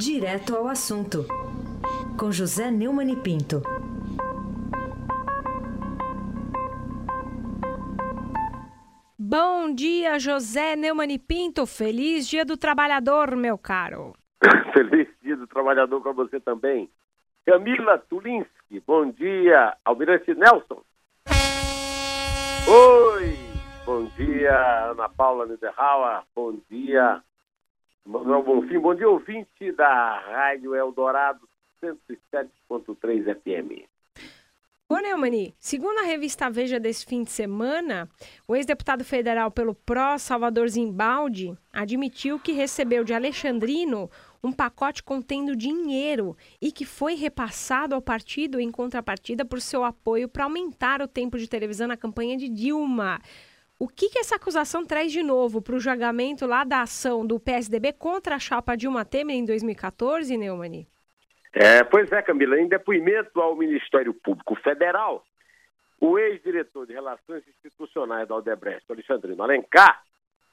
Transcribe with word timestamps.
Direto 0.00 0.56
ao 0.56 0.66
assunto, 0.66 1.26
com 2.18 2.32
José 2.32 2.70
Neumann 2.70 3.12
e 3.12 3.16
Pinto. 3.16 3.60
Bom 9.18 9.74
dia, 9.74 10.18
José 10.18 10.74
Neumann 10.74 11.12
e 11.12 11.18
Pinto. 11.18 11.66
Feliz 11.66 12.26
Dia 12.26 12.46
do 12.46 12.56
Trabalhador, 12.56 13.36
meu 13.36 13.58
caro. 13.58 14.14
Feliz 14.72 15.06
Dia 15.22 15.36
do 15.36 15.46
Trabalhador 15.46 16.00
para 16.00 16.12
você 16.12 16.40
também. 16.40 16.88
Camila 17.44 17.98
Tulinski, 17.98 18.82
bom 18.86 19.10
dia. 19.10 19.76
Almirante 19.84 20.34
Nelson. 20.34 20.82
Oi, 22.66 23.36
bom 23.84 24.06
dia, 24.16 24.92
Ana 24.92 25.10
Paula 25.10 25.44
Niederauer. 25.44 26.22
Bom 26.34 26.58
dia, 26.70 27.22
Manuel 28.04 28.42
Bonfim. 28.42 28.78
Bom 28.78 28.94
dia, 28.94 29.08
ouvinte 29.08 29.72
da 29.72 30.18
Rádio 30.18 30.74
Eldorado 30.74 31.48
107.3 31.82 33.34
FM. 33.40 33.88
Ô, 34.88 34.98
Neumani, 34.98 35.54
segundo 35.60 36.00
a 36.00 36.02
revista 36.02 36.50
Veja 36.50 36.80
desse 36.80 37.06
fim 37.06 37.22
de 37.22 37.30
semana, 37.30 38.08
o 38.48 38.56
ex-deputado 38.56 39.04
federal 39.04 39.48
pelo 39.48 39.72
PRO, 39.72 40.18
Salvador 40.18 40.68
Zimbaldi, 40.68 41.56
admitiu 41.72 42.40
que 42.40 42.50
recebeu 42.50 43.04
de 43.04 43.14
Alexandrino 43.14 44.10
um 44.42 44.50
pacote 44.50 45.00
contendo 45.00 45.54
dinheiro 45.54 46.36
e 46.60 46.72
que 46.72 46.84
foi 46.84 47.14
repassado 47.14 47.94
ao 47.94 48.02
partido 48.02 48.58
em 48.58 48.68
contrapartida 48.68 49.44
por 49.44 49.60
seu 49.60 49.84
apoio 49.84 50.28
para 50.28 50.42
aumentar 50.42 51.00
o 51.00 51.06
tempo 51.06 51.38
de 51.38 51.48
televisão 51.48 51.86
na 51.86 51.96
campanha 51.96 52.36
de 52.36 52.48
Dilma. 52.48 53.20
O 53.80 53.88
que, 53.88 54.10
que 54.10 54.18
essa 54.18 54.36
acusação 54.36 54.84
traz 54.84 55.10
de 55.10 55.22
novo 55.22 55.62
para 55.62 55.74
o 55.74 55.80
julgamento 55.80 56.44
lá 56.44 56.64
da 56.64 56.82
ação 56.82 57.26
do 57.26 57.40
PSDB 57.40 57.94
contra 57.94 58.34
a 58.34 58.38
chapa 58.38 58.76
Dilma 58.76 59.06
Temer 59.06 59.34
em 59.34 59.44
2014, 59.46 60.36
Neumani? 60.36 60.86
É, 61.50 61.82
pois 61.82 62.12
é, 62.12 62.20
Camila, 62.20 62.60
em 62.60 62.68
depoimento 62.68 63.40
ao 63.40 63.56
Ministério 63.56 64.12
Público 64.12 64.54
Federal, 64.56 65.24
o 65.98 66.18
ex-diretor 66.18 66.86
de 66.86 66.92
Relações 66.92 67.42
Institucionais 67.48 68.28
da 68.28 68.34
Aldebrecht, 68.34 68.84
Alexandrino 68.86 69.42
Alencar, 69.42 70.02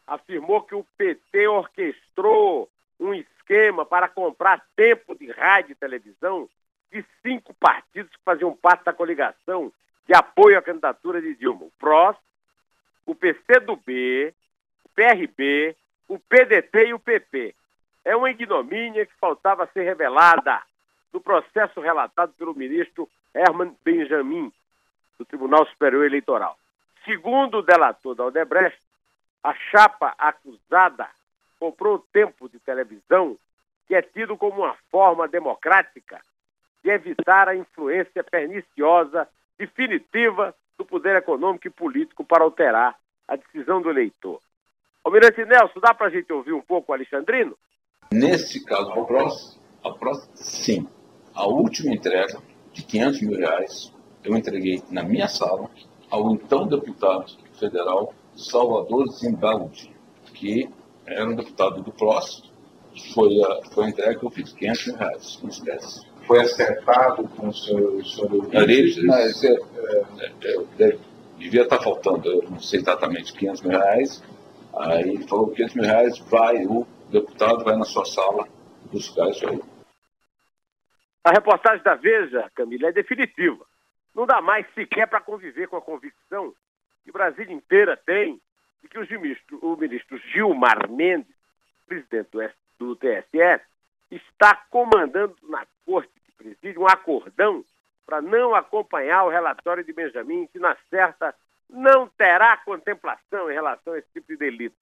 afirmou 0.08 0.62
que 0.62 0.75
o 0.75 0.86
PT 0.97 1.50
orquestrou 1.50 2.69
um 2.97 3.14
esquema 3.14 3.86
para 3.86 4.08
comprar 4.08 4.66
tempo 4.73 5.14
de 5.14 5.30
rádio 5.31 5.73
e 5.73 5.75
televisão 5.75 6.47
de 6.89 7.03
cinco 7.22 7.53
partidos 7.56 8.09
que 8.16 8.23
faziam 8.23 8.56
parte 8.56 8.86
da 8.86 8.94
coligação 8.94 9.69
de 10.08 10.16
apoio 10.16 10.58
à 10.58 10.62
candidatura 10.62 11.22
de 11.22 11.36
Dilma. 11.36 11.66
O 11.66 11.72
PROS, 11.78 12.16
o 13.08 13.16
PCdoB, 13.16 14.33
o 14.83 14.89
PRB, 14.89 15.75
o 16.08 16.19
PDT 16.19 16.89
e 16.89 16.94
o 16.94 17.00
PP. 17.00 17.55
É 18.05 18.16
uma 18.16 18.30
ignomínia 18.30 19.05
que 19.05 19.13
faltava 19.16 19.67
ser 19.73 19.83
revelada 19.83 20.61
no 21.11 21.19
processo 21.22 21.80
relatado 21.80 22.33
pelo 22.33 22.53
ministro 22.53 23.09
Herman 23.33 23.75
Benjamin, 23.83 24.52
do 25.17 25.25
Tribunal 25.25 25.66
Superior 25.67 26.05
Eleitoral. 26.05 26.58
Segundo 27.05 27.59
o 27.59 27.63
delator 27.63 28.13
da 28.13 28.25
Odebrecht, 28.25 28.80
a 29.44 29.53
chapa 29.72 30.13
acusada 30.17 31.09
comprou 31.59 32.05
tempo 32.11 32.50
de 32.50 32.59
televisão 32.59 33.38
que 33.88 33.95
é 33.95 34.02
tido 34.02 34.35
como 34.38 34.63
uma 34.63 34.75
forma 34.91 35.28
democrática 35.28 36.22
de 36.83 36.89
evitar 36.89 37.47
a 37.47 37.55
influência 37.55 38.23
perniciosa 38.23 39.28
definitiva 39.58 40.53
do 40.78 40.86
poder 40.86 41.16
econômico 41.16 41.67
e 41.67 41.72
político 41.72 42.23
para 42.23 42.44
alterar 42.44 42.95
a 43.28 43.36
decisão 43.36 43.81
do 43.81 43.89
eleitor. 43.89 44.39
Almirante 45.03 45.44
Nelson, 45.45 45.80
dá 45.80 45.94
para 45.94 46.08
a 46.08 46.09
gente 46.09 46.31
ouvir 46.31 46.53
um 46.53 46.61
pouco 46.61 46.92
o 46.92 46.95
Alexandrino? 46.95 47.58
Nesse 48.11 48.64
caso, 48.64 48.92
a 48.92 49.06
próxima, 49.06 49.61
a 49.84 49.92
próxima, 49.92 50.36
sim. 50.36 50.88
A 51.34 51.47
última 51.47 51.94
entrega 51.94 52.39
de 52.73 52.84
500 52.84 53.22
mil 53.22 53.38
reais 53.38 53.94
eu 54.23 54.36
entreguei 54.36 54.84
na 54.90 55.03
minha 55.03 55.28
sala 55.28 55.69
ao 56.09 56.31
então 56.31 56.68
deputado 56.68 57.31
federal 57.57 58.13
Salvador 58.35 59.07
Zimbaldi, 59.12 59.94
que 60.34 60.69
era 61.06 61.29
um 61.29 61.35
deputado 61.35 61.81
do 61.81 61.91
PROS. 61.91 62.52
Foi 63.13 63.29
a, 63.44 63.69
foi 63.72 63.85
a 63.85 63.90
entrega 63.90 64.19
que 64.19 64.25
eu 64.25 64.29
fiz, 64.29 64.53
500 64.53 64.88
mil 64.88 64.96
reais, 64.97 65.40
em 65.44 65.47
espécie. 65.47 66.06
Foi 66.28 66.42
acertado 66.42 67.28
com 67.30 67.48
o 67.48 67.54
senhor, 67.54 67.94
o 67.94 68.06
senhor 68.06 68.70
Eles, 68.70 69.02
mas 69.06 69.44
é, 69.44 69.54
é, 69.54 70.84
é, 70.84 70.98
devia 71.38 71.64
estar 71.64 71.80
faltando, 71.80 72.28
eu 72.28 72.44
não 72.50 72.60
sei 72.60 72.82
exatamente, 72.82 73.34
500 73.34 73.62
mil 73.62 73.80
reais. 73.80 74.24
Aí 74.78 75.10
ele 75.10 75.28
falou 75.28 75.52
500 75.52 75.76
mil 75.76 75.86
reais, 75.86 76.20
vai, 76.30 76.66
o 76.66 76.86
deputado 77.10 77.64
vai 77.64 77.78
na 77.78 77.86
sua 77.86 78.06
sala 78.06 78.48
buscar 78.92 79.30
isso 79.30 79.48
aí. 79.50 79.60
A 81.24 81.32
reportagem 81.32 81.84
da 81.84 81.96
Veja, 81.96 82.50
Camila, 82.54 82.90
é 82.90 82.92
definitiva. 82.92 83.66
Não 84.14 84.26
dá 84.26 84.42
mais 84.42 84.66
sequer 84.74 85.08
para 85.08 85.22
conviver 85.22 85.68
com 85.68 85.78
a 85.78 85.82
convicção 85.82 86.54
que 87.04 87.12
Brasília 87.12 87.54
inteira 87.54 87.96
tem 87.96 88.40
de 88.82 88.90
que 88.90 89.18
ministro, 89.18 89.59
o 89.62 89.78
ministro 89.78 90.18
Gilmar 90.34 90.90
Mendes, 90.90 91.34
presidente 91.86 92.30
do, 92.32 92.50
do 92.80 92.96
TSE, 92.96 93.62
está 94.12 94.56
comandando 94.70 95.36
na 95.44 95.66
corte 95.86 96.16
presídio 96.38 96.81
um 96.81 96.88
acordão 96.88 97.64
para 98.06 98.22
não 98.22 98.56
acompanhar 98.56 99.25
o 99.25 99.30
relatório 99.30 99.84
de 99.84 99.92
Benjamin, 99.92 100.48
que 100.48 100.59
na 100.59 100.75
certa 100.90 101.36
não 101.70 102.08
terá 102.08 102.56
contemplação 102.58 103.52
em 103.52 103.53
relação 103.53 103.94
a 103.94 104.00
esse 104.00 104.08
tipo 104.14 104.28
de 104.30 104.38
delito. 104.38 104.78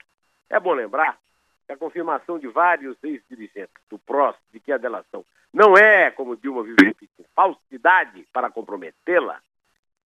É 0.50 0.60
bom 0.60 0.74
lembrar 0.74 1.18
que 1.66 1.74
a 1.74 1.78
confirmação 1.78 2.38
de 2.38 2.48
vários 2.48 2.96
ex-dirigentes 3.04 3.74
do 3.90 3.98
PROS 3.98 4.36
de 4.52 4.60
que 4.60 4.72
a 4.72 4.78
delação 4.78 5.26
não 5.52 5.76
é, 5.76 6.12
como 6.12 6.36
Dilma 6.36 6.64
vive 6.64 6.86
repetindo, 6.86 7.26
falsidade 7.34 8.28
para 8.32 8.52
comprometê-la, 8.52 9.40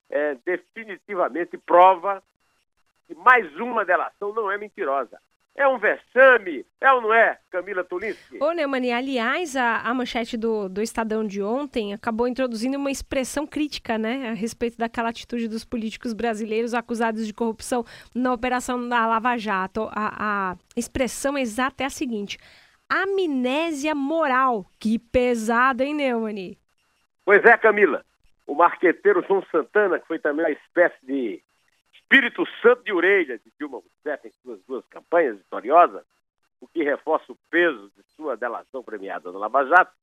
é 0.09 0.35
definitivamente 0.45 1.57
prova 1.57 2.23
que 3.07 3.15
mais 3.15 3.53
uma 3.57 3.83
delação 3.83 4.31
não 4.31 4.49
é 4.49 4.57
mentirosa. 4.57 5.19
É 5.59 5.67
um 5.67 5.77
vexame, 5.77 6.65
é 6.79 6.89
ou 6.93 7.01
não 7.01 7.13
é, 7.13 7.37
Camila 7.51 7.83
Tulinski? 7.83 8.41
Ô, 8.41 8.53
Neumani, 8.53 8.93
aliás, 8.93 9.57
a, 9.57 9.81
a 9.81 9.93
manchete 9.93 10.37
do, 10.37 10.69
do 10.69 10.81
Estadão 10.81 11.27
de 11.27 11.43
ontem 11.43 11.93
acabou 11.93 12.29
introduzindo 12.29 12.77
uma 12.77 12.89
expressão 12.89 13.45
crítica, 13.45 13.97
né, 13.97 14.29
a 14.29 14.33
respeito 14.33 14.77
daquela 14.77 15.09
atitude 15.09 15.49
dos 15.49 15.65
políticos 15.65 16.13
brasileiros 16.13 16.73
acusados 16.73 17.27
de 17.27 17.33
corrupção 17.33 17.83
na 18.15 18.31
operação 18.31 18.87
da 18.87 19.05
Lava 19.05 19.35
Jato. 19.35 19.89
A, 19.91 20.53
a 20.53 20.55
expressão 20.77 21.37
exata 21.37 21.83
é 21.83 21.87
a 21.87 21.89
seguinte: 21.89 22.37
amnésia 22.87 23.93
moral. 23.93 24.65
Que 24.79 24.97
pesado, 24.97 25.83
hein, 25.83 25.93
Neumani? 25.93 26.57
Pois 27.25 27.43
é, 27.43 27.57
Camila. 27.57 28.05
O 28.47 28.55
marqueteiro 28.55 29.25
João 29.27 29.43
Santana, 29.51 29.99
que 29.99 30.07
foi 30.07 30.19
também 30.19 30.45
uma 30.45 30.51
espécie 30.51 31.05
de 31.05 31.43
Espírito 32.11 32.43
Santo 32.63 32.83
de 32.83 32.91
orelha 32.91 33.37
de 33.37 33.53
Dilma 33.59 33.77
Rousseff 33.77 34.27
em 34.27 34.31
suas 34.41 34.59
duas 34.65 34.83
campanhas 34.87 35.37
vitoriosas, 35.37 36.03
o 36.59 36.67
que 36.67 36.81
reforça 36.81 37.31
o 37.31 37.37
peso 37.51 37.91
de 37.95 38.01
sua 38.15 38.35
delação 38.35 38.83
premiada 38.83 39.31
no 39.31 39.37
Lava 39.37 39.63
Jato, 39.67 39.93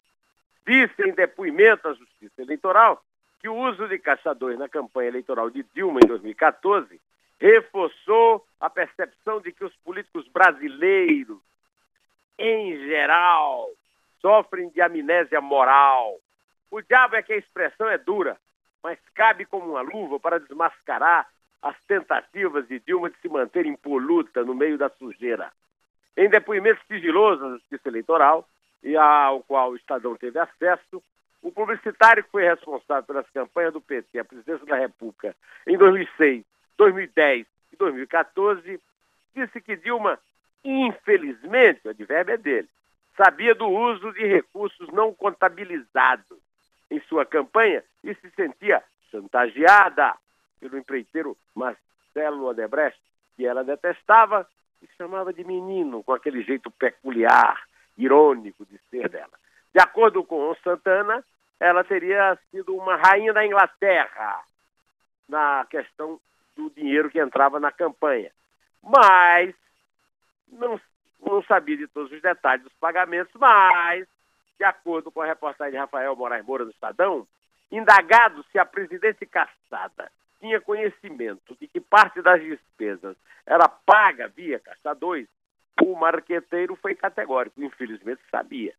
disse 0.64 1.02
em 1.02 1.12
depoimento 1.12 1.88
à 1.88 1.94
Justiça 1.94 2.40
Eleitoral 2.40 3.02
que 3.40 3.48
o 3.48 3.56
uso 3.56 3.88
de 3.88 3.98
caçadores 3.98 4.56
na 4.56 4.68
campanha 4.68 5.08
eleitoral 5.08 5.50
de 5.50 5.64
Dilma 5.74 5.98
em 6.00 6.06
2014 6.06 7.00
reforçou 7.40 8.46
a 8.60 8.70
percepção 8.70 9.40
de 9.40 9.50
que 9.50 9.64
os 9.64 9.74
políticos 9.78 10.28
brasileiros, 10.28 11.40
em 12.38 12.86
geral, 12.86 13.68
sofrem 14.20 14.68
de 14.68 14.80
amnésia 14.80 15.40
moral. 15.40 16.20
O 16.70 16.80
diabo 16.80 17.16
é 17.16 17.22
que 17.22 17.32
a 17.32 17.36
expressão 17.36 17.88
é 17.88 17.98
dura, 17.98 18.38
mas 18.80 18.96
cabe 19.12 19.44
como 19.44 19.72
uma 19.72 19.80
luva 19.80 20.20
para 20.20 20.38
desmascarar 20.38 21.28
as 21.66 21.76
tentativas 21.88 22.68
de 22.68 22.78
Dilma 22.78 23.10
de 23.10 23.16
se 23.18 23.28
manter 23.28 23.66
impoluta 23.66 24.44
no 24.44 24.54
meio 24.54 24.78
da 24.78 24.88
sujeira. 24.88 25.50
Em 26.16 26.28
depoimento 26.28 26.80
sigiloso 26.86 27.44
à 27.44 27.50
Justiça 27.50 27.88
Eleitoral, 27.88 28.48
e 28.82 28.96
ao 28.96 29.42
qual 29.42 29.72
o 29.72 29.76
Estadão 29.76 30.14
teve 30.16 30.38
acesso, 30.38 31.02
o 31.42 31.50
publicitário 31.50 32.22
que 32.22 32.30
foi 32.30 32.44
responsável 32.44 33.02
pelas 33.02 33.28
campanhas 33.30 33.72
do 33.72 33.80
PT 33.80 34.18
à 34.18 34.24
presidência 34.24 34.64
da 34.64 34.76
República 34.76 35.34
em 35.66 35.76
2006, 35.76 36.44
2010 36.78 37.46
e 37.72 37.76
2014, 37.76 38.80
disse 39.34 39.60
que 39.60 39.76
Dilma, 39.76 40.18
infelizmente, 40.64 41.80
o 41.84 41.90
advérbio 41.90 42.34
é 42.34 42.38
dele, 42.38 42.68
sabia 43.16 43.54
do 43.54 43.66
uso 43.66 44.12
de 44.12 44.24
recursos 44.24 44.88
não 44.92 45.12
contabilizados 45.12 46.38
em 46.90 47.00
sua 47.08 47.26
campanha 47.26 47.82
e 48.04 48.14
se 48.14 48.30
sentia 48.30 48.82
chantageada 49.10 50.14
pelo 50.60 50.78
empreiteiro 50.78 51.36
Marcelo 51.54 52.46
Odebrecht, 52.46 53.00
que 53.36 53.46
ela 53.46 53.62
detestava 53.62 54.46
e 54.82 54.88
chamava 54.96 55.32
de 55.32 55.44
menino, 55.44 56.02
com 56.02 56.12
aquele 56.12 56.42
jeito 56.42 56.70
peculiar, 56.70 57.62
irônico 57.96 58.64
de 58.66 58.78
ser 58.90 59.08
dela. 59.08 59.32
De 59.74 59.80
acordo 59.80 60.24
com 60.24 60.54
Santana, 60.62 61.24
ela 61.58 61.84
teria 61.84 62.38
sido 62.50 62.74
uma 62.74 62.96
rainha 62.96 63.32
da 63.32 63.44
Inglaterra 63.44 64.42
na 65.28 65.66
questão 65.68 66.20
do 66.54 66.70
dinheiro 66.70 67.10
que 67.10 67.20
entrava 67.20 67.58
na 67.58 67.72
campanha. 67.72 68.30
Mas 68.82 69.54
não, 70.48 70.80
não 71.20 71.42
sabia 71.42 71.76
de 71.76 71.86
todos 71.88 72.12
os 72.12 72.22
detalhes 72.22 72.64
dos 72.64 72.72
pagamentos, 72.74 73.32
mas 73.38 74.06
de 74.58 74.64
acordo 74.64 75.10
com 75.10 75.20
a 75.20 75.26
reportagem 75.26 75.72
de 75.72 75.78
Rafael 75.78 76.16
Moraes 76.16 76.44
Moura 76.44 76.64
do 76.64 76.70
Estadão, 76.70 77.26
indagado 77.70 78.44
se 78.50 78.58
a 78.58 78.64
presidente 78.64 79.26
caçada 79.26 80.10
tinha 80.40 80.60
conhecimento 80.60 81.56
de 81.60 81.66
que 81.66 81.80
parte 81.80 82.20
das 82.22 82.40
despesas 82.42 83.16
era 83.46 83.68
paga 83.68 84.28
via 84.28 84.58
Caixa 84.58 84.94
2, 84.94 85.26
o 85.82 85.94
marqueteiro 85.94 86.74
foi 86.76 86.94
categórico, 86.94 87.62
infelizmente 87.62 88.20
sabia. 88.30 88.74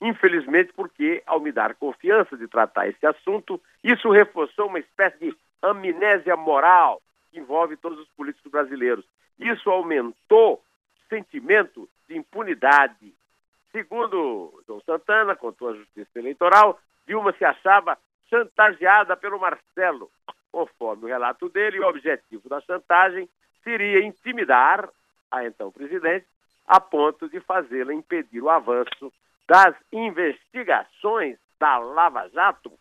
Infelizmente, 0.00 0.72
porque, 0.74 1.22
ao 1.26 1.40
me 1.40 1.52
dar 1.52 1.74
confiança 1.74 2.36
de 2.36 2.48
tratar 2.48 2.88
esse 2.88 3.06
assunto, 3.06 3.60
isso 3.84 4.10
reforçou 4.10 4.66
uma 4.66 4.80
espécie 4.80 5.18
de 5.18 5.36
amnésia 5.62 6.36
moral 6.36 7.00
que 7.30 7.38
envolve 7.38 7.76
todos 7.76 7.98
os 8.00 8.08
políticos 8.10 8.50
brasileiros. 8.50 9.04
Isso 9.38 9.70
aumentou 9.70 10.54
o 10.54 10.60
sentimento 11.08 11.88
de 12.08 12.16
impunidade. 12.16 13.14
Segundo 13.70 14.62
João 14.66 14.80
Santana, 14.80 15.36
contou 15.36 15.70
a 15.70 15.74
Justiça 15.74 16.18
Eleitoral, 16.18 16.78
Dilma 17.06 17.32
se 17.32 17.44
achava 17.44 17.96
chantageada 18.28 19.16
pelo 19.16 19.38
Marcelo. 19.38 20.10
Conforme 20.52 21.04
o 21.04 21.08
relato 21.08 21.48
dele, 21.48 21.80
o 21.80 21.88
objetivo 21.88 22.48
da 22.48 22.60
chantagem 22.60 23.28
seria 23.64 24.04
intimidar 24.04 24.88
a 25.30 25.46
então 25.46 25.72
presidente 25.72 26.26
a 26.66 26.78
ponto 26.78 27.28
de 27.28 27.40
fazê-la 27.40 27.92
impedir 27.92 28.42
o 28.42 28.50
avanço 28.50 29.12
das 29.48 29.74
investigações 29.90 31.38
da 31.58 31.78
Lava 31.78 32.28
Jato, 32.28 32.72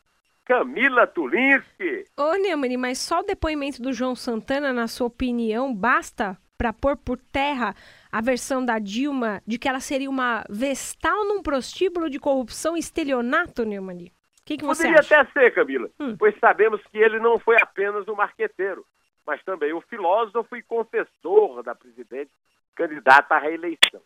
Camila 0.45 1.07
Tulinski. 1.07 2.05
Ô, 2.17 2.33
Neumann, 2.35 2.77
mas 2.77 2.99
só 2.99 3.19
o 3.19 3.23
depoimento 3.23 3.81
do 3.81 3.93
João 3.93 4.15
Santana, 4.15 4.73
na 4.73 4.87
sua 4.87 5.07
opinião, 5.07 5.73
basta 5.73 6.37
para 6.57 6.73
pôr 6.73 6.95
por 6.95 7.17
terra 7.17 7.75
a 8.11 8.21
versão 8.21 8.63
da 8.63 8.77
Dilma 8.77 9.41
de 9.47 9.57
que 9.57 9.67
ela 9.67 9.79
seria 9.79 10.09
uma 10.09 10.43
vestal 10.49 11.25
num 11.25 11.41
prostíbulo 11.41 12.09
de 12.09 12.19
corrupção 12.19 12.77
estelionato, 12.77 13.65
Neumann? 13.65 14.11
Que, 14.51 14.57
que 14.57 14.65
você 14.65 14.83
Poderia 14.83 14.99
acha? 14.99 15.21
até 15.21 15.31
ser, 15.31 15.51
Camila, 15.51 15.89
Hum. 15.99 16.15
pois 16.17 16.37
sabemos 16.39 16.81
que 16.91 16.97
ele 16.97 17.19
não 17.19 17.39
foi 17.39 17.55
apenas 17.61 18.05
um 18.09 18.15
marqueteiro, 18.15 18.85
mas 19.25 19.41
também 19.43 19.71
o 19.71 19.79
filósofo 19.81 20.55
e 20.57 20.61
confessor 20.63 21.63
da 21.63 21.73
presidente 21.73 22.31
candidata 22.75 23.35
à 23.35 23.39
reeleição. 23.39 24.01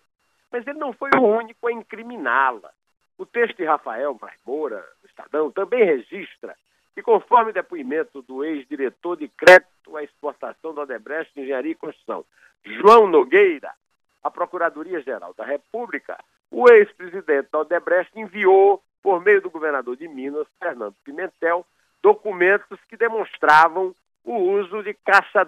Mas 0.51 0.65
ele 0.67 0.77
não 0.77 0.93
foi 0.93 1.09
o 1.17 1.21
único 1.23 1.67
a 1.67 1.71
incriminá-la. 1.71 2.69
O 3.17 3.25
texto 3.25 3.57
de 3.57 3.63
Rafael 3.65 4.13
Braz 4.13 4.37
Moura, 4.45 4.85
do 5.01 5.07
Estadão, 5.07 5.49
também 5.51 5.83
registra 5.83 6.55
que, 6.93 7.01
conforme 7.01 7.51
depoimento 7.51 8.21
do 8.21 8.43
ex-diretor 8.43 9.17
de 9.17 9.27
crédito 9.29 9.97
à 9.97 10.03
exportação 10.03 10.73
da 10.75 10.81
Odebrecht 10.83 11.33
de 11.33 11.41
Engenharia 11.41 11.71
e 11.71 11.75
Construção, 11.75 12.23
João 12.63 13.07
Nogueira, 13.07 13.71
à 14.23 14.29
Procuradoria-Geral 14.29 15.33
da 15.33 15.43
República, 15.45 16.17
o 16.51 16.69
ex-presidente 16.71 17.49
da 17.51 17.59
Odebrecht 17.59 18.11
enviou, 18.19 18.83
por 19.05 19.21
meio 19.23 19.39
do 19.39 19.51
governador 19.51 19.95
de 19.95 20.07
Minas, 20.07 20.47
Fernando 20.57 20.95
Pimentel, 21.03 21.63
documentos 22.01 22.79
que 22.89 22.97
demonstravam 22.97 23.93
o 24.23 24.35
uso 24.35 24.81
de 24.81 24.97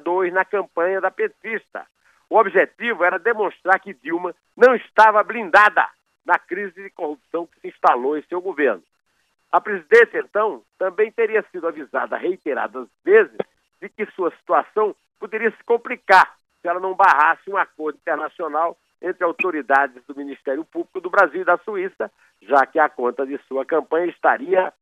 2 0.04 0.32
na 0.32 0.46
campanha 0.46 1.02
da 1.02 1.10
petista. 1.10 1.88
O 2.30 2.38
objetivo 2.38 3.04
era 3.04 3.18
demonstrar 3.18 3.80
que 3.80 3.96
Dilma 3.96 4.36
não 4.56 4.76
estava 4.76 5.24
blindada 5.24 5.90
na 6.24 6.38
crise 6.38 6.84
de 6.84 6.92
corrupção 6.92 7.48
que 7.48 7.60
se 7.60 7.70
instalou 7.70 8.16
em 8.16 8.22
seu 8.30 8.40
governo. 8.40 8.84
A 9.52 9.60
presidente, 9.60 10.16
então, 10.16 10.62
também 10.78 11.12
teria 11.12 11.44
sido 11.52 11.68
avisada 11.68 12.16
reiteradas 12.16 12.88
vezes 13.04 13.40
de 13.82 13.90
que 13.90 14.06
sua 14.12 14.30
situação 14.36 14.96
poderia 15.20 15.50
se 15.50 15.64
complicar 15.64 16.38
se 16.62 16.68
ela 16.68 16.80
não 16.80 16.94
barrasse 16.94 17.50
um 17.50 17.58
acordo 17.58 17.98
internacional 17.98 18.78
entre 19.02 19.24
autoridades 19.24 20.04
do 20.06 20.16
Ministério 20.16 20.64
Público 20.64 21.02
do 21.02 21.10
Brasil 21.10 21.42
e 21.42 21.46
da 21.46 21.58
Suíça, 21.58 22.12
já 22.48 22.66
que 22.66 22.80
a 22.80 22.90
conta 22.90 23.26
de 23.26 23.38
sua 23.48 23.66
campanha 23.66 24.08
estaria 24.08 24.74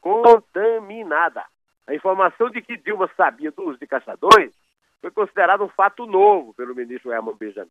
contaminada. 0.00 1.44
A 1.86 1.94
informação 1.94 2.50
de 2.50 2.60
que 2.60 2.76
Dilma 2.76 3.08
sabia 3.16 3.50
do 3.50 3.62
uso 3.68 3.78
de 3.78 3.86
caçadores 3.86 4.52
foi 5.00 5.10
considerado 5.10 5.64
um 5.64 5.68
fato 5.68 6.06
novo 6.06 6.52
pelo 6.54 6.74
ministro 6.74 7.12
Herman 7.12 7.36
Benjamin. 7.36 7.70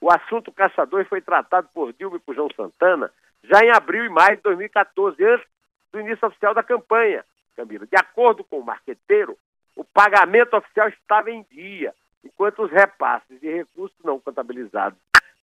O 0.00 0.10
assunto 0.12 0.52
caçadores 0.52 1.08
foi 1.08 1.20
tratado 1.20 1.68
por 1.72 1.92
Dilma 1.92 2.16
e 2.16 2.20
por 2.20 2.34
João 2.34 2.48
Santana 2.54 3.10
já 3.44 3.60
em 3.64 3.70
abril 3.70 4.04
e 4.04 4.08
maio 4.08 4.36
de 4.36 4.42
2014, 4.42 5.24
antes 5.24 5.46
do 5.92 6.00
início 6.00 6.26
oficial 6.26 6.54
da 6.54 6.62
campanha, 6.62 7.24
Camila. 7.56 7.86
De 7.86 7.96
acordo 7.96 8.44
com 8.44 8.60
o 8.60 8.64
marqueteiro, 8.64 9.36
o 9.76 9.84
pagamento 9.84 10.56
oficial 10.56 10.88
estava 10.88 11.30
em 11.30 11.44
dia, 11.50 11.94
enquanto 12.24 12.62
os 12.62 12.70
repasses 12.70 13.40
de 13.40 13.52
recursos 13.52 13.96
não 14.04 14.20
contabilizados 14.20 14.98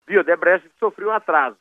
via 0.07 0.21
Odebrecht 0.21 0.69
sofriam 0.79 1.11
atraso. 1.11 1.57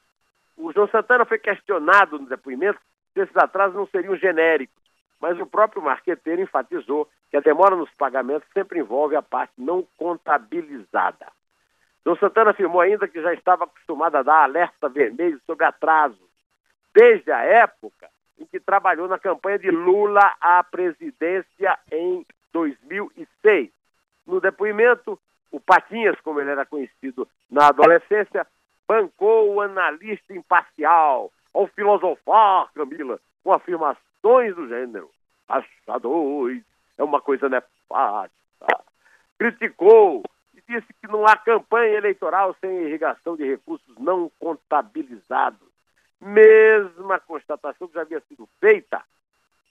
O 0.58 0.72
João 0.72 0.88
Santana 0.88 1.24
foi 1.24 1.38
questionado 1.38 2.18
no 2.18 2.26
depoimento 2.26 2.80
se 3.14 3.20
esses 3.20 3.36
atrasos 3.36 3.76
não 3.76 3.86
seriam 3.86 4.16
genéricos, 4.16 4.82
mas 5.20 5.38
o 5.38 5.46
próprio 5.46 5.80
marqueteiro 5.80 6.42
enfatizou 6.42 7.08
que 7.30 7.36
a 7.36 7.40
demora 7.40 7.76
nos 7.76 7.90
pagamentos 7.92 8.48
sempre 8.52 8.80
envolve 8.80 9.14
a 9.14 9.22
parte 9.22 9.52
não 9.56 9.86
contabilizada. 9.96 11.26
João 12.04 12.16
Santana 12.16 12.50
afirmou 12.50 12.80
ainda 12.80 13.06
que 13.06 13.22
já 13.22 13.32
estava 13.34 13.64
acostumado 13.64 14.16
a 14.16 14.22
dar 14.22 14.42
alerta 14.42 14.88
vermelho 14.88 15.40
sobre 15.46 15.64
atrasos, 15.64 16.28
desde 16.92 17.30
a 17.30 17.42
época 17.42 18.08
em 18.36 18.46
que 18.46 18.58
trabalhou 18.58 19.06
na 19.06 19.18
campanha 19.18 19.58
de 19.58 19.70
Lula 19.70 20.34
à 20.40 20.62
presidência 20.64 21.78
em 21.92 22.26
2006. 22.52 23.70
No 24.26 24.40
depoimento, 24.40 25.18
o 25.52 25.60
Patinhas, 25.60 26.20
como 26.20 26.40
ele 26.40 26.50
era 26.50 26.66
conhecido 26.66 27.28
na 27.50 27.68
adolescência, 27.68 28.46
bancou 28.88 29.54
o 29.54 29.60
analista 29.60 30.34
imparcial 30.34 31.30
ao 31.52 31.66
filosofar, 31.68 32.72
Camila, 32.72 33.20
com 33.44 33.52
afirmações 33.52 34.56
do 34.56 34.66
gênero. 34.66 35.10
Achadores 35.46 36.64
é 36.96 37.04
uma 37.04 37.20
coisa 37.20 37.48
nefasta. 37.48 38.32
Criticou 39.38 40.24
e 40.54 40.62
disse 40.66 40.92
que 41.00 41.06
não 41.06 41.26
há 41.26 41.36
campanha 41.36 41.98
eleitoral 41.98 42.56
sem 42.60 42.82
irrigação 42.82 43.36
de 43.36 43.44
recursos 43.44 43.96
não 43.98 44.30
contabilizados. 44.40 45.68
Mesma 46.20 47.20
constatação 47.20 47.86
que 47.86 47.94
já 47.94 48.00
havia 48.00 48.20
sido 48.22 48.48
feita 48.58 49.02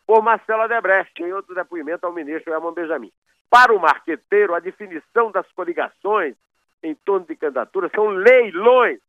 por 0.06 0.24
Marcelo 0.24 0.68
Debrecht 0.70 1.22
em 1.22 1.34
outro 1.34 1.54
depoimento 1.54 2.06
ao 2.06 2.14
ministro 2.14 2.54
Herman 2.54 2.74
Benjamin. 2.74 3.12
Para 3.50 3.74
o 3.74 3.80
marqueteiro, 3.80 4.54
a 4.54 4.60
definição 4.60 5.32
das 5.32 5.50
coligações 5.52 6.36
em 6.82 6.96
torno 6.96 7.26
de 7.26 7.36
candidaturas 7.36 7.92
são 7.94 8.08
leilões 8.08 9.00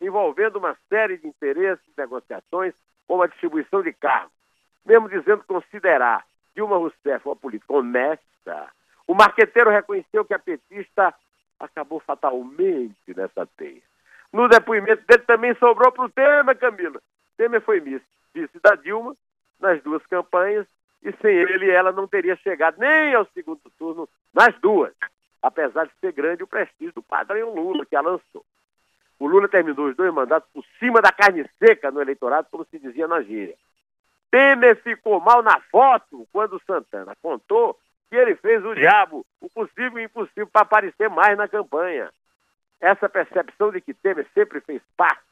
envolvendo 0.00 0.56
uma 0.56 0.76
série 0.88 1.18
de 1.18 1.26
interesses 1.26 1.84
negociações, 1.96 2.74
como 3.06 3.22
a 3.22 3.26
distribuição 3.26 3.82
de 3.82 3.92
cargos. 3.92 4.32
Mesmo 4.84 5.08
dizendo 5.08 5.44
considerar 5.44 6.24
Dilma 6.54 6.76
Rousseff 6.76 7.26
uma 7.26 7.36
política 7.36 7.74
honesta, 7.74 8.70
o 9.06 9.14
marqueteiro 9.14 9.70
reconheceu 9.70 10.24
que 10.24 10.34
a 10.34 10.38
petista 10.38 11.14
acabou 11.58 12.00
fatalmente 12.00 13.14
nessa 13.14 13.46
teia. 13.56 13.82
No 14.32 14.48
depoimento 14.48 15.04
dele 15.06 15.24
também 15.24 15.54
sobrou 15.56 15.92
para 15.92 16.04
o 16.04 16.08
Temer, 16.08 16.56
Camila. 16.58 17.00
Temer 17.36 17.60
foi 17.60 17.80
vice 17.80 18.60
da 18.62 18.74
Dilma 18.76 19.14
nas 19.58 19.82
duas 19.82 20.04
campanhas 20.06 20.66
e 21.02 21.12
sem 21.20 21.34
ele 21.34 21.70
ela 21.70 21.92
não 21.92 22.06
teria 22.06 22.36
chegado 22.36 22.78
nem 22.78 23.14
ao 23.14 23.26
segundo 23.26 23.60
turno 23.78 24.08
nas 24.32 24.54
duas, 24.60 24.92
apesar 25.42 25.86
de 25.86 25.92
ser 26.00 26.12
grande 26.12 26.42
o 26.42 26.46
prestígio 26.46 26.94
do 26.94 27.02
padrão 27.02 27.54
Lula 27.54 27.84
que 27.84 27.96
a 27.96 28.00
lançou. 28.00 28.44
O 29.20 29.28
Lula 29.28 29.48
terminou 29.48 29.86
os 29.86 29.94
dois 29.94 30.12
mandatos 30.14 30.48
por 30.50 30.64
cima 30.78 31.02
da 31.02 31.12
carne 31.12 31.46
seca 31.58 31.90
no 31.90 32.00
eleitorado, 32.00 32.48
como 32.50 32.64
se 32.64 32.78
dizia 32.78 33.06
na 33.06 33.20
gíria. 33.20 33.54
Temer 34.30 34.82
ficou 34.82 35.20
mal 35.20 35.42
na 35.42 35.60
foto 35.70 36.26
quando 36.32 36.62
Santana 36.66 37.14
contou 37.20 37.78
que 38.08 38.16
ele 38.16 38.34
fez 38.36 38.64
o 38.64 38.74
diabo, 38.74 39.24
o 39.38 39.48
possível 39.50 39.98
e 39.98 40.02
o 40.02 40.06
impossível, 40.06 40.46
para 40.46 40.62
aparecer 40.62 41.10
mais 41.10 41.36
na 41.36 41.46
campanha. 41.46 42.10
Essa 42.80 43.10
percepção 43.10 43.70
de 43.70 43.82
que 43.82 43.92
Temer 43.92 44.26
sempre 44.32 44.58
fez 44.62 44.80
parte 44.96 45.22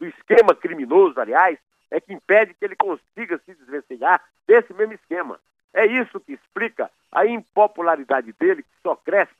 do 0.00 0.06
esquema 0.06 0.54
criminoso, 0.54 1.20
aliás, 1.20 1.58
é 1.90 2.00
que 2.00 2.14
impede 2.14 2.54
que 2.54 2.64
ele 2.64 2.76
consiga 2.76 3.38
se 3.44 3.54
desvencilhar 3.54 4.24
desse 4.46 4.72
mesmo 4.72 4.94
esquema. 4.94 5.38
É 5.74 5.84
isso 5.84 6.18
que 6.18 6.32
explica 6.32 6.90
a 7.12 7.26
impopularidade 7.26 8.32
dele, 8.32 8.62
que 8.62 8.82
só 8.82 8.96
cresce, 8.96 9.34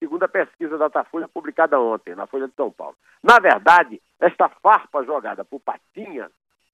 segundo 0.00 0.24
a 0.24 0.28
pesquisa 0.28 0.76
da 0.78 0.88
Datafolha 0.88 1.28
publicada 1.28 1.78
ontem, 1.78 2.14
na 2.14 2.26
Folha 2.26 2.48
de 2.48 2.54
São 2.54 2.72
Paulo. 2.72 2.96
Na 3.22 3.38
verdade, 3.38 4.00
esta 4.18 4.48
farpa 4.48 5.04
jogada 5.04 5.44
por 5.44 5.60
Patinhas 5.60 6.32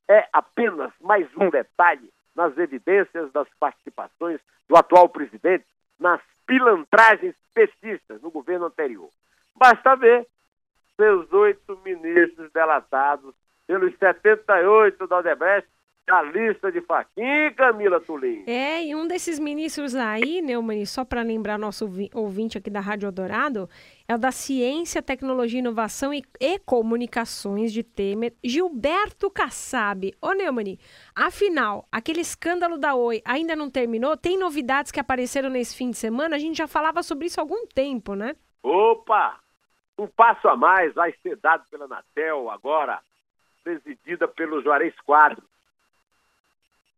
é 0.08 0.26
apenas 0.32 0.92
mais 1.00 1.28
um 1.36 1.50
detalhe 1.50 2.08
nas 2.34 2.56
evidências 2.56 3.30
das 3.32 3.48
participações 3.58 4.40
do 4.68 4.76
atual 4.76 5.08
presidente 5.08 5.66
nas 5.98 6.20
pilantragens 6.46 7.34
petistas 7.52 8.22
no 8.22 8.30
governo 8.30 8.66
anterior. 8.66 9.10
Basta 9.56 9.96
ver 9.96 10.26
seus 10.96 11.30
oito 11.32 11.78
ministros 11.84 12.50
delatados 12.52 13.34
pelos 13.66 13.92
78 13.98 15.06
da 15.08 15.18
Odebrecht 15.18 15.68
A 16.08 16.22
lista 16.22 16.70
de 16.70 16.80
faquinha, 16.82 17.52
Camila 17.54 18.00
Tulim. 18.00 18.44
É, 18.46 18.84
e 18.84 18.94
um 18.94 19.08
desses 19.08 19.40
ministros 19.40 19.92
aí, 19.96 20.40
Neumann, 20.40 20.86
só 20.86 21.04
para 21.04 21.20
lembrar 21.20 21.58
nosso 21.58 21.90
ouvinte 22.14 22.56
aqui 22.56 22.70
da 22.70 22.78
Rádio 22.78 23.08
Eldorado, 23.08 23.68
é 24.06 24.14
o 24.14 24.18
da 24.18 24.30
Ciência, 24.30 25.02
Tecnologia, 25.02 25.58
Inovação 25.58 26.14
e, 26.14 26.22
e 26.40 26.60
Comunicações 26.60 27.72
de 27.72 27.82
Temer, 27.82 28.32
Gilberto 28.44 29.28
Kassab. 29.28 30.14
Ô, 30.22 30.32
Neumann, 30.32 30.78
afinal, 31.12 31.88
aquele 31.90 32.20
escândalo 32.20 32.78
da 32.78 32.94
Oi 32.94 33.20
ainda 33.24 33.56
não 33.56 33.68
terminou? 33.68 34.16
Tem 34.16 34.38
novidades 34.38 34.92
que 34.92 35.00
apareceram 35.00 35.50
nesse 35.50 35.76
fim 35.76 35.90
de 35.90 35.96
semana? 35.96 36.36
A 36.36 36.38
gente 36.38 36.58
já 36.58 36.68
falava 36.68 37.02
sobre 37.02 37.26
isso 37.26 37.40
há 37.40 37.42
algum 37.42 37.66
tempo, 37.66 38.14
né? 38.14 38.36
Opa! 38.62 39.40
Um 39.98 40.06
passo 40.06 40.46
a 40.46 40.56
mais 40.56 40.94
vai 40.94 41.12
ser 41.20 41.36
dado 41.38 41.64
pela 41.68 41.86
Anatel 41.86 42.48
agora, 42.48 43.00
presidida 43.64 44.28
pelo 44.28 44.62
Juarez 44.62 44.94
Quadros 45.00 45.55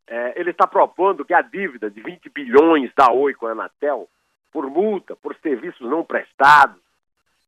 é, 0.09 0.41
ele 0.41 0.50
está 0.50 0.67
propondo 0.67 1.25
que 1.25 1.35
a 1.35 1.43
dívida 1.43 1.91
de 1.91 2.00
20 2.00 2.31
bilhões 2.31 2.91
da 2.95 3.12
Oi 3.12 3.35
com 3.35 3.47
a 3.47 3.53
Anatel, 3.53 4.09
por 4.50 4.69
multa, 4.69 5.15
por 5.15 5.37
serviços 5.37 5.88
não 5.88 6.03
prestados, 6.03 6.81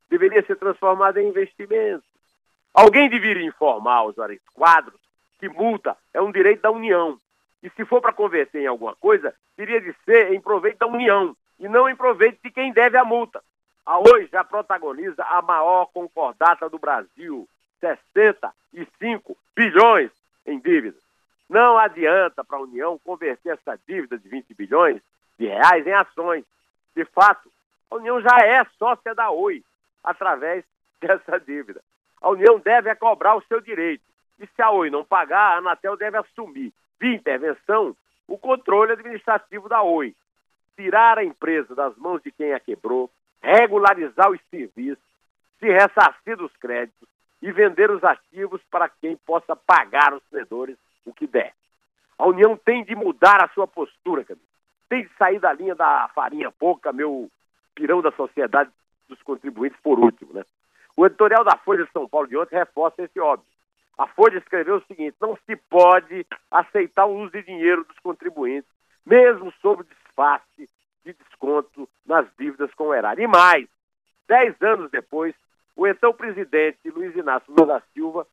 deveria 0.09 0.45
ser 0.45 0.57
transformada 0.57 1.21
em 1.23 1.29
investimento. 1.29 2.05
Alguém 2.75 3.09
deveria 3.09 3.47
informar 3.47 4.05
os 4.05 4.15
Juarez 4.15 4.41
Quadros 4.55 5.01
que 5.39 5.49
multa 5.49 5.97
é 6.13 6.21
um 6.21 6.31
direito 6.31 6.61
da 6.61 6.71
União. 6.71 7.19
E 7.63 7.71
se 7.71 7.85
for 7.87 8.01
para 8.01 8.13
converter 8.13 8.61
em 8.61 8.67
alguma 8.67 8.95
coisa, 8.97 9.35
teria 9.57 9.81
de 9.81 9.95
ser 10.05 10.33
em 10.33 10.41
proveito 10.41 10.79
da 10.79 10.87
União 10.87 11.35
e 11.59 11.69
não 11.69 11.89
em 11.89 11.97
proveito 11.97 12.39
de 12.45 12.51
quem 12.51 12.73
deve 12.73 12.99
a 12.99 13.05
multa. 13.05 13.43
A 13.87 13.99
Oi 13.99 14.29
já 14.31 14.45
protagoniza 14.45 15.25
a 15.25 15.41
maior 15.41 15.87
concordata 15.87 16.69
do 16.69 16.79
Brasil, 16.79 17.49
65 17.81 19.37
bilhões 19.57 20.11
em 20.47 20.59
dívidas. 20.59 21.10
Não 21.51 21.77
adianta 21.77 22.45
para 22.45 22.59
a 22.59 22.63
União 22.63 22.97
converter 23.01 23.55
essa 23.55 23.77
dívida 23.85 24.17
de 24.17 24.29
20 24.29 24.55
bilhões 24.55 25.03
de 25.37 25.47
reais 25.47 25.85
em 25.85 25.93
ações. 25.93 26.45
De 26.95 27.05
fato, 27.07 27.51
a 27.91 27.97
União 27.97 28.21
já 28.21 28.37
é 28.45 28.65
sócia 28.79 29.13
da 29.17 29.33
Oi 29.33 29.61
através 30.05 30.65
dessa 31.03 31.41
dívida. 31.41 31.83
A 32.23 32.31
União 32.31 32.61
deve 32.61 32.95
cobrar 32.95 33.35
o 33.35 33.43
seu 33.49 33.61
direito. 33.61 34.05
E 34.39 34.47
se 34.47 34.63
a 34.63 34.71
Oi 34.71 34.91
não 34.91 35.05
pagar, 35.05 35.55
a 35.55 35.57
Anatel 35.57 35.97
deve 35.97 36.19
assumir, 36.19 36.73
via 37.01 37.17
intervenção, 37.17 37.97
o 38.29 38.39
controle 38.39 38.93
administrativo 38.93 39.69
da 39.69 39.83
Oi. 39.83 40.15
Tirar 40.77 41.19
a 41.19 41.25
empresa 41.25 41.75
das 41.75 41.97
mãos 41.97 42.23
de 42.23 42.31
quem 42.31 42.55
a 42.55 42.61
quebrou, 42.61 43.11
regularizar 43.43 44.31
os 44.31 44.41
serviços, 44.51 45.03
se 45.59 45.67
ressarcir 45.67 46.37
dos 46.37 46.57
créditos 46.59 47.09
e 47.43 47.51
vender 47.51 47.91
os 47.91 48.05
ativos 48.05 48.63
para 48.71 48.89
quem 48.89 49.17
possa 49.17 49.57
pagar 49.57 50.15
os 50.15 50.23
credores 50.31 50.79
o 51.05 51.13
que 51.13 51.27
der. 51.27 51.53
A 52.19 52.27
União 52.27 52.57
tem 52.57 52.85
de 52.85 52.95
mudar 52.95 53.43
a 53.43 53.49
sua 53.49 53.67
postura, 53.67 54.25
Camilo. 54.25 54.47
Tem 54.89 55.03
de 55.03 55.11
sair 55.17 55.39
da 55.39 55.53
linha 55.53 55.75
da 55.75 56.11
farinha 56.15 56.51
pouca, 56.51 56.93
meu 56.93 57.31
pirão 57.75 58.03
da 58.03 58.11
sociedade 58.13 58.71
dos 59.09 59.21
contribuintes, 59.23 59.79
por 59.83 59.99
último, 59.99 60.33
né? 60.35 60.45
O 60.97 61.07
editorial 61.07 61.45
da 61.45 61.57
Folha 61.57 61.85
de 61.85 61.93
São 61.93 62.09
Paulo 62.09 62.29
de 62.29 62.37
ontem 62.37 62.57
reforça 62.57 63.03
esse 63.03 63.19
óbvio. 63.19 63.47
A 63.97 64.07
Folha 64.07 64.39
escreveu 64.39 64.77
o 64.77 64.85
seguinte: 64.87 65.17
não 65.21 65.37
se 65.47 65.57
pode 65.57 66.27
aceitar 66.51 67.07
o 67.07 67.17
uso 67.17 67.33
de 67.33 67.43
dinheiro 67.43 67.85
dos 67.85 67.99
contribuintes, 68.01 68.71
mesmo 69.07 69.53
sob 69.63 69.85
disfarce 69.85 70.69
de 71.05 71.13
desconto 71.15 71.89
nas 72.05 72.27
dívidas 72.39 72.73
com 72.75 72.89
o 72.89 72.95
erário. 72.95 73.23
E 73.23 73.27
mais, 73.27 73.67
dez 74.29 74.55
anos 74.61 74.91
depois, 74.91 75.35
o 75.77 75.87
então 75.87 76.13
presidente 76.13 76.91
Luiz 76.91 77.15
Inácio 77.17 77.53
Lula 77.53 77.75
da 77.75 77.83
Silva 77.95 78.27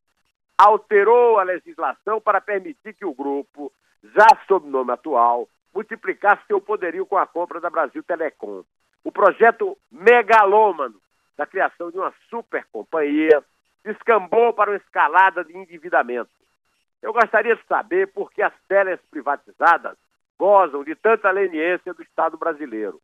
alterou 0.58 1.40
a 1.40 1.44
legislação 1.44 2.20
para 2.20 2.42
permitir 2.42 2.94
que 2.94 3.06
o 3.06 3.14
grupo, 3.14 3.72
já 4.04 4.28
sob 4.48 4.68
nome 4.68 4.92
atual, 4.92 5.48
multiplicasse 5.74 6.42
seu 6.48 6.60
poderio 6.60 7.06
com 7.06 7.18
a 7.18 7.28
compra 7.28 7.60
da 7.60 7.70
Brasil 7.70 8.02
Telecom. 8.04 8.64
O 9.04 9.12
projeto 9.12 9.78
megalômano 9.92 11.00
da 11.38 11.46
criação 11.46 11.92
de 11.92 11.98
uma 11.98 12.14
super 12.30 12.66
companhia 12.72 13.44
descambou 13.84 14.52
para 14.54 14.72
uma 14.72 14.78
escalada 14.78 15.44
de 15.44 15.56
endividamento. 15.56 16.30
Eu 17.02 17.14
gostaria 17.14 17.56
de 17.56 17.64
saber 17.66 18.08
por 18.08 18.32
que 18.32 18.42
as 18.42 18.54
teles 18.68 19.00
privatizadas 19.12 19.96
gozam 20.38 20.84
de 20.84 20.96
tanta 20.96 21.30
leniência 21.30 21.94
do 21.94 22.02
Estado 22.02 22.38
brasileiro. 22.38 23.00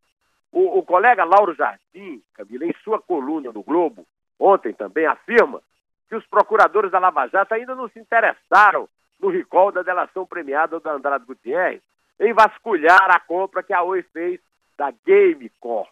O, 0.51 0.79
o 0.79 0.83
colega 0.83 1.23
Lauro 1.23 1.53
Jardim, 1.53 2.21
Camila, 2.33 2.65
em 2.65 2.75
sua 2.83 2.99
coluna 2.99 3.51
no 3.51 3.63
Globo, 3.63 4.05
ontem 4.39 4.73
também 4.73 5.05
afirma 5.05 5.61
que 6.09 6.15
os 6.15 6.25
procuradores 6.27 6.91
da 6.91 6.99
Lava 6.99 7.27
Jato 7.27 7.53
ainda 7.53 7.75
não 7.75 7.87
se 7.89 7.99
interessaram 7.99 8.87
no 9.19 9.29
recall 9.29 9.71
da 9.71 9.81
delação 9.81 10.25
premiada 10.25 10.79
do 10.79 10.89
Andrade 10.89 11.25
Gutierrez 11.25 11.81
em 12.19 12.33
vasculhar 12.33 13.09
a 13.09 13.19
compra 13.19 13.63
que 13.63 13.73
a 13.73 13.81
Oi 13.83 14.03
fez 14.03 14.39
da 14.77 14.91
Game 15.05 15.49
Corp, 15.59 15.89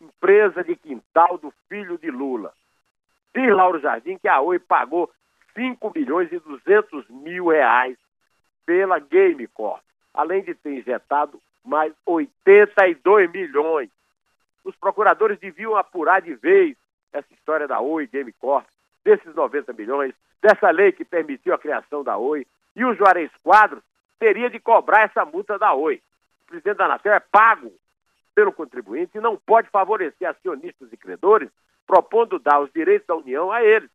empresa 0.00 0.62
de 0.62 0.76
quintal 0.76 1.38
do 1.38 1.52
filho 1.68 1.98
de 1.98 2.10
Lula. 2.10 2.52
Diz 3.34 3.52
Lauro 3.54 3.80
Jardim 3.80 4.18
que 4.18 4.28
a 4.28 4.40
Oi 4.40 4.58
pagou 4.58 5.10
5 5.54 5.92
milhões 5.94 6.30
e 6.32 6.38
200 6.38 7.08
mil 7.08 7.48
reais 7.48 7.96
pela 8.64 8.98
Game 8.98 9.46
Corp, 9.48 9.82
além 10.12 10.42
de 10.42 10.54
ter 10.54 10.78
injetado 10.78 11.40
mais 11.64 11.92
82 12.04 13.30
milhões. 13.30 13.90
Os 14.64 14.76
procuradores 14.76 15.38
deviam 15.38 15.76
apurar 15.76 16.20
de 16.20 16.34
vez 16.34 16.76
essa 17.12 17.32
história 17.32 17.66
da 17.66 17.80
Oi 17.80 18.06
Game 18.06 18.32
Corp 18.32 18.66
desses 19.06 19.32
90 19.36 19.72
milhões, 19.72 20.12
dessa 20.42 20.68
lei 20.70 20.90
que 20.90 21.04
permitiu 21.04 21.54
a 21.54 21.58
criação 21.58 22.02
da 22.02 22.18
Oi, 22.18 22.44
e 22.74 22.84
o 22.84 22.92
Juarez 22.92 23.30
Quadros 23.40 23.80
teria 24.18 24.50
de 24.50 24.58
cobrar 24.58 25.02
essa 25.02 25.24
multa 25.24 25.56
da 25.56 25.72
Oi. 25.74 26.02
O 26.42 26.46
presidente 26.48 26.78
da 26.78 26.86
Anatel 26.86 27.12
é 27.12 27.20
pago 27.20 27.72
pelo 28.34 28.52
contribuinte 28.52 29.16
e 29.16 29.20
não 29.20 29.36
pode 29.36 29.70
favorecer 29.70 30.28
acionistas 30.28 30.92
e 30.92 30.96
credores, 30.96 31.48
propondo 31.86 32.40
dar 32.40 32.60
os 32.60 32.70
direitos 32.72 33.06
da 33.06 33.14
União 33.14 33.52
a 33.52 33.62
eles. 33.62 33.88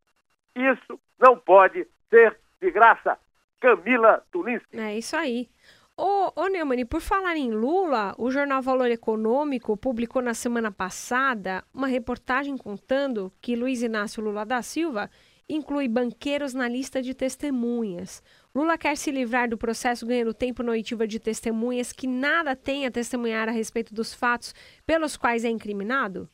Isso 0.56 0.98
não 1.20 1.38
pode 1.38 1.86
ser 2.10 2.38
de 2.62 2.72
graça. 2.72 3.20
Camila 3.60 4.24
Tulinski. 4.32 4.80
É 4.80 4.98
isso 4.98 5.16
aí. 5.18 5.50
Ô, 5.98 6.34
ô 6.36 6.88
por 6.90 7.02
falar 7.02 7.36
em 7.36 7.52
Lula, 7.52 8.16
o 8.18 8.32
jornal 8.32 8.62
Valor 8.62 8.90
Econômico 8.90 9.78
publicou 9.78 10.22
na 10.22 10.34
semana 10.34 10.72
passada 10.72 11.64
uma 11.74 11.88
reportagem 11.88 12.58
contando 12.58 13.32
que 13.42 13.56
Luiz 13.56 13.82
Inácio 13.82 14.24
Lula 14.24 14.46
da 14.46 14.62
Silva 14.62 15.10
inclui 15.48 15.88
banqueiros 15.88 16.54
na 16.54 16.68
lista 16.68 17.02
de 17.02 17.14
testemunhas. 17.14 18.24
Lula 18.56 18.78
quer 18.78 18.96
se 18.96 19.12
livrar 19.12 19.50
do 19.50 19.58
processo 19.58 20.06
ganhando 20.08 20.34
tempo 20.34 20.64
na 20.64 20.72
oitiva 20.72 21.06
de 21.06 21.20
testemunhas 21.20 21.92
que 21.92 22.08
nada 22.08 22.56
têm 22.56 22.86
a 22.86 22.92
testemunhar 22.92 23.50
a 23.50 23.52
respeito 23.52 23.94
dos 23.94 24.14
fatos 24.14 24.54
pelos 24.86 25.18
quais 25.18 25.44
é 25.44 25.50
incriminado? 25.50 26.30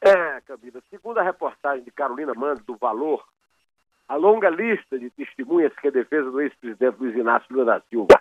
É, 0.00 0.40
Camila. 0.42 0.82
Segundo 0.90 1.18
a 1.18 1.22
reportagem 1.22 1.84
de 1.84 1.90
Carolina 1.90 2.34
Mandes 2.34 2.64
do 2.64 2.76
Valor, 2.76 3.24
a 4.08 4.16
longa 4.16 4.50
lista 4.50 4.98
de 4.98 5.08
testemunhas 5.10 5.72
que 5.80 5.88
a 5.88 5.92
defesa 5.92 6.30
do 6.30 6.40
ex-presidente 6.40 6.96
Luiz 6.98 7.16
Inácio 7.16 7.46
Lula 7.50 7.64
da 7.64 7.80
Silva 7.88 8.20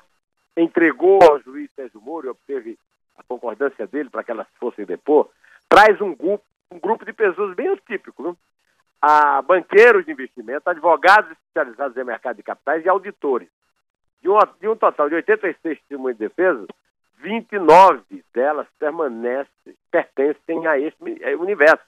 entregou 0.55 1.19
ao 1.23 1.39
juiz 1.41 1.69
Sérgio 1.75 2.01
Moro 2.01 2.27
e 2.27 2.29
obteve 2.29 2.77
a 3.17 3.23
concordância 3.23 3.87
dele 3.87 4.09
para 4.09 4.23
que 4.23 4.31
elas 4.31 4.47
fossem 4.59 4.85
depor, 4.85 5.29
traz 5.69 5.99
um 6.01 6.13
grupo, 6.13 6.43
um 6.71 6.79
grupo 6.79 7.05
de 7.05 7.13
pessoas 7.13 7.55
bem 7.55 7.69
atípico? 7.69 8.37
A 9.01 9.41
banqueiros 9.41 10.05
de 10.05 10.11
investimento, 10.11 10.69
advogados 10.69 11.31
especializados 11.31 11.97
em 11.97 12.03
mercado 12.03 12.37
de 12.37 12.43
capitais 12.43 12.85
e 12.85 12.89
auditores. 12.89 13.49
De 14.21 14.29
um, 14.29 14.37
de 14.59 14.67
um 14.67 14.75
total 14.75 15.09
de 15.09 15.15
86 15.15 15.57
testemunhas 15.79 16.17
de 16.17 16.27
defesa, 16.27 16.67
29 17.17 18.23
delas 18.33 18.67
permanecem, 18.77 19.75
pertencem 19.89 20.67
a 20.67 20.77
esse 20.77 20.95
universo. 21.39 21.83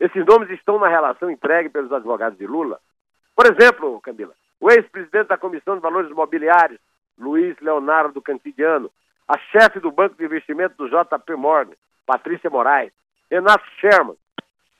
Esses 0.00 0.24
nomes 0.24 0.48
estão 0.50 0.78
na 0.78 0.88
relação 0.88 1.30
entregue 1.30 1.68
pelos 1.68 1.92
advogados 1.92 2.38
de 2.38 2.46
Lula. 2.46 2.80
Por 3.34 3.46
exemplo, 3.46 4.00
Camila, 4.00 4.32
o 4.60 4.70
ex-presidente 4.70 5.28
da 5.28 5.36
Comissão 5.36 5.76
de 5.76 5.82
Valores 5.82 6.10
Imobiliários, 6.10 6.80
Luiz 7.18 7.56
Leonardo 7.60 8.22
Cantidiano, 8.22 8.90
a 9.26 9.36
chefe 9.38 9.80
do 9.80 9.90
Banco 9.90 10.16
de 10.16 10.24
Investimento 10.24 10.74
do 10.76 10.88
JP 10.88 11.34
Morgan, 11.36 11.74
Patrícia 12.06 12.48
Moraes, 12.48 12.92
Renato 13.30 13.64
Sherman, 13.78 14.16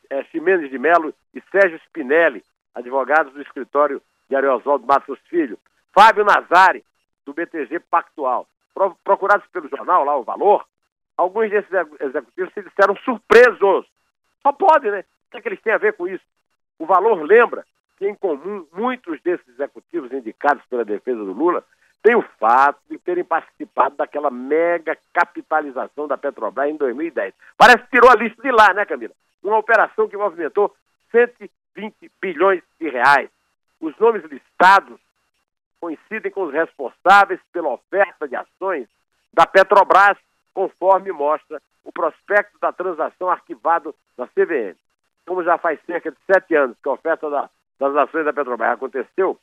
é, 0.09 0.25
Ximenes 0.25 0.71
de 0.71 0.79
Melo 0.79 1.13
e 1.35 1.43
Sérgio 1.51 1.79
Spinelli, 1.87 2.43
advogados 2.75 3.33
do 3.33 3.43
escritório 3.43 4.01
de 4.29 4.37
Ariosvaldo 4.37 4.87
Matos 4.87 5.19
Filho, 5.29 5.59
Fábio 5.93 6.25
Nazari, 6.25 6.85
do 7.27 7.35
BTG 7.35 7.81
Pactual. 7.91 8.47
Pro, 8.75 8.97
procurados 9.05 9.47
pelo 9.49 9.69
jornal, 9.69 10.05
lá 10.05 10.17
o 10.17 10.23
Valor, 10.23 10.65
alguns 11.17 11.51
desses 11.51 11.71
executivos 12.01 12.53
se 12.55 12.63
disseram 12.63 12.97
surpresos. 13.05 13.87
Só 14.43 14.53
pode, 14.53 14.91
né? 14.91 15.01
O 15.01 15.31
que, 15.31 15.37
é 15.39 15.41
que 15.43 15.49
eles 15.49 15.61
têm 15.61 15.73
a 15.73 15.79
ver 15.79 15.95
com 15.95 16.07
isso? 16.09 16.25
O 16.79 16.87
Valor 16.87 17.21
lembra 17.23 17.67
que, 17.99 18.09
em 18.09 18.15
comum, 18.15 18.67
muitos 18.73 19.21
desses 19.23 19.47
executivos 19.49 20.13
indicados 20.13 20.65
pela 20.71 20.85
defesa 20.85 21.19
do 21.19 21.33
Lula 21.33 21.65
tem 22.03 22.15
o 22.15 22.23
fato 22.39 22.79
de 22.89 22.99
terem 22.99 23.25
participado 23.25 23.97
daquela 23.97 24.31
mega 24.31 24.97
capitalização 25.13 26.07
da 26.07 26.17
Petrobras 26.17 26.71
em 26.71 26.77
2010. 26.77 27.35
Parece 27.57 27.85
que 27.85 27.91
tirou 27.91 28.11
a 28.11 28.15
lista 28.15 28.41
de 28.41 28.51
lá, 28.51 28.73
né, 28.73 28.85
Camila? 28.85 29.13
Uma 29.43 29.59
operação 29.59 30.09
que 30.09 30.17
movimentou 30.17 30.75
120 31.11 32.11
bilhões 32.21 32.63
de 32.81 32.89
reais. 32.89 33.29
Os 33.81 33.97
nomes 33.99 34.25
listados 34.25 34.99
coincidem 35.81 36.31
com 36.31 36.43
os 36.43 36.53
responsáveis 36.53 37.41
pela 37.53 37.69
oferta 37.71 38.27
de 38.27 38.37
ações 38.37 38.89
da 39.33 39.47
Petrobras, 39.47 40.17
conforme 40.53 41.13
mostra 41.13 41.61
o 41.85 41.93
prospecto 41.93 42.59
da 42.61 42.73
transação 42.73 43.31
arquivado 43.31 43.95
na 44.17 44.27
CVM. 44.27 44.77
Como 45.27 45.45
já 45.45 45.59
faz 45.59 45.79
cerca 45.87 46.11
de 46.11 46.17
sete 46.27 46.55
anos 46.55 46.77
que 46.83 46.89
a 46.89 46.93
oferta 46.93 47.31
da, 47.31 47.49
das 47.79 47.95
ações 47.97 48.25
da 48.25 48.33
Petrobras 48.33 48.73
aconteceu, 48.73 49.39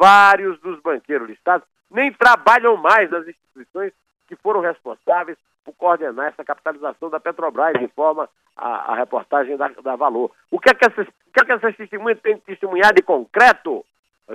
vários 0.00 0.58
dos 0.60 0.80
banqueiros 0.80 1.28
listados 1.28 1.68
nem 1.90 2.10
trabalham 2.10 2.74
mais 2.78 3.10
nas 3.10 3.28
instituições 3.28 3.92
que 4.26 4.34
foram 4.36 4.60
responsáveis 4.60 5.36
por 5.62 5.74
coordenar 5.74 6.28
essa 6.28 6.42
capitalização 6.42 7.10
da 7.10 7.20
Petrobras, 7.20 7.82
informa 7.82 8.26
a, 8.56 8.92
a 8.92 8.94
reportagem 8.94 9.58
da, 9.58 9.68
da, 9.68 9.96
Valor. 9.96 10.30
O 10.50 10.58
que 10.58 10.70
é 10.70 10.74
que 10.74 10.86
essas, 10.86 11.06
o 11.06 11.32
que 11.32 11.40
é 11.42 11.44
que 11.44 11.52
essas 11.52 11.76
testemunhas 11.76 12.18
têm 12.20 12.38
testemunhado 12.38 12.94
de 12.94 13.02
concreto, 13.02 13.84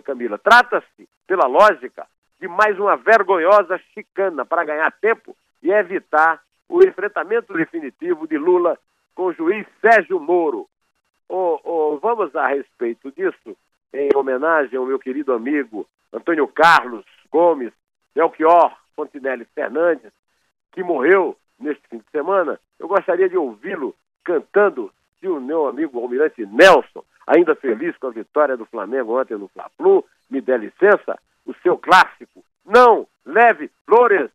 Camila? 0.03 0.37
Trata-se, 0.37 1.09
pela 1.25 1.47
lógica, 1.47 2.05
de 2.39 2.47
mais 2.47 2.77
uma 2.77 2.95
vergonhosa 2.95 3.79
chicana 3.93 4.45
para 4.45 4.65
ganhar 4.65 4.91
tempo 4.91 5.35
e 5.63 5.71
evitar 5.71 6.41
o 6.69 6.83
enfrentamento 6.83 7.53
definitivo 7.53 8.27
de 8.27 8.37
Lula 8.37 8.77
com 9.15 9.23
o 9.23 9.33
juiz 9.33 9.65
Sérgio 9.81 10.19
Moro. 10.19 10.67
Oh, 11.27 11.59
oh, 11.63 11.97
vamos 11.99 12.35
a 12.35 12.47
respeito 12.47 13.11
disso, 13.11 13.57
em 13.93 14.09
homenagem 14.15 14.77
ao 14.77 14.85
meu 14.85 14.99
querido 14.99 15.33
amigo 15.33 15.87
Antônio 16.11 16.47
Carlos 16.47 17.05
Gomes, 17.31 17.71
Melchior 18.15 18.77
Fontinelli 18.95 19.45
Fernandes, 19.53 20.11
que 20.71 20.83
morreu 20.83 21.37
neste 21.59 21.87
fim 21.89 21.97
de 21.97 22.05
semana, 22.11 22.59
eu 22.79 22.87
gostaria 22.87 23.29
de 23.29 23.37
ouvi-lo 23.37 23.95
cantando, 24.23 24.91
se 25.19 25.27
o 25.27 25.39
meu 25.39 25.67
amigo 25.67 25.99
Almirante 25.99 26.45
Nelson, 26.45 27.03
ainda 27.25 27.55
feliz 27.55 27.95
com 27.97 28.07
a 28.07 28.11
vitória 28.11 28.57
do 28.57 28.65
Flamengo 28.65 29.19
ontem 29.19 29.37
no 29.37 29.47
Fla-Flu, 29.49 30.05
me 30.29 30.41
dê 30.41 30.57
licença, 30.57 31.17
o 31.45 31.53
seu 31.61 31.77
clássico, 31.77 32.43
não 32.65 33.07
leve 33.25 33.69
flores. 33.85 34.29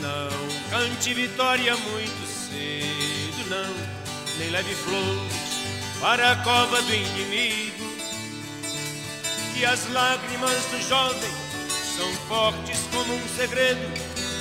Não 0.00 0.70
cante 0.70 1.14
vitória 1.14 1.74
muito 1.76 2.26
cedo, 2.26 3.50
não, 3.50 4.38
nem 4.38 4.50
leve 4.50 4.74
flores 4.74 6.00
para 6.00 6.32
a 6.32 6.42
cova 6.42 6.82
do 6.82 6.92
inimigo. 6.92 7.91
E 9.62 9.64
as 9.64 9.88
lágrimas 9.92 10.66
do 10.72 10.82
jovem 10.88 11.30
são 11.96 12.12
fortes 12.26 12.80
como 12.92 13.14
um 13.14 13.28
segredo 13.28 13.78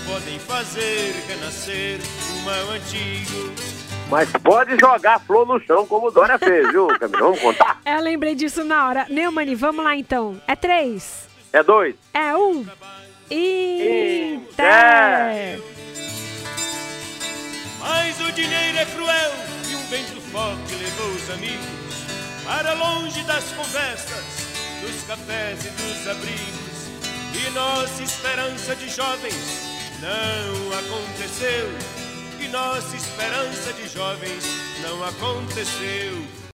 podem 0.08 0.40
fazer 0.40 1.14
renascer 1.28 2.00
o 2.34 2.40
mal 2.44 2.72
antigo. 2.72 3.54
Mas 4.10 4.32
pode 4.42 4.80
jogar 4.80 5.20
flor 5.20 5.46
no 5.46 5.64
chão, 5.64 5.86
como 5.86 6.10
Dória 6.10 6.40
fez, 6.40 6.72
viu, 6.72 6.88
Camila? 6.88 7.20
Vamos 7.20 7.40
contar? 7.40 7.80
Eu 7.86 8.02
lembrei 8.02 8.34
disso 8.34 8.64
na 8.64 8.88
hora. 8.88 9.06
Neumani, 9.12 9.54
vamos 9.54 9.86
lá 9.86 9.96
então. 9.96 10.42
É 10.48 10.56
três. 10.56 11.30
É 11.54 11.62
dois. 11.62 11.94
É 12.16 12.36
um. 12.36 12.66
Inter. 13.30 14.42
Mas 17.80 18.20
o 18.22 18.32
dinheiro 18.32 18.76
é 18.76 18.86
cruel 18.86 19.32
e 19.70 19.76
um 19.76 19.86
vento 19.86 20.20
forte 20.32 20.74
levou 20.82 21.12
os 21.12 21.30
amigos 21.30 21.82
para 22.44 22.74
longe 22.74 23.22
das 23.24 23.44
conversas, 23.52 24.41
dos 24.82 25.04
cafés 25.04 25.60
e 25.66 25.70
dos 25.70 26.08
abrigos. 26.08 26.72
E 27.34 27.50
nossa 27.52 28.04
esperança 28.04 28.76
de 28.76 28.90
jovens 28.90 29.62
não 30.02 30.80
aconteceu. 30.80 31.70
E 32.40 32.48
nossa 32.48 32.96
esperança 32.96 33.74
de 33.74 33.88
jovens 33.88 34.44
não 34.82 35.04
aconteceu. 35.04 36.41